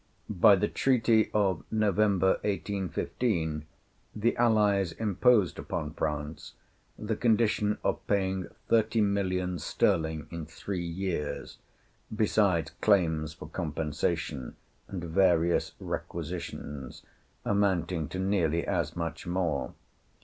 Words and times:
By 0.41 0.55
the 0.55 0.67
treaty 0.67 1.29
of 1.31 1.63
November, 1.69 2.39
1815, 2.41 3.67
the 4.15 4.35
allies 4.35 4.93
imposed 4.93 5.59
upon 5.59 5.93
France 5.93 6.55
the 6.97 7.15
condition 7.15 7.77
of 7.83 8.07
paying 8.07 8.47
thirty 8.67 8.99
millions 8.99 9.63
sterling 9.63 10.25
in 10.31 10.47
three 10.47 10.81
years, 10.83 11.59
besides 12.15 12.71
claims 12.81 13.33
for 13.35 13.47
compensation 13.47 14.55
and 14.87 15.03
various 15.03 15.73
requisitions, 15.79 17.03
amounting 17.45 18.07
to 18.09 18.17
nearly 18.17 18.65
as 18.65 18.95
much 18.95 19.27
more. 19.27 19.75